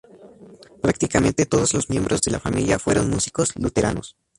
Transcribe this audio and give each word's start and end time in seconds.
Prácticamente 0.81 1.45
todos 1.45 1.75
los 1.75 1.91
miembros 1.91 2.21
de 2.23 2.31
la 2.31 2.39
familia 2.39 2.79
fueron 2.79 3.11
músicos 3.11 3.55
luteranos. 3.55 4.15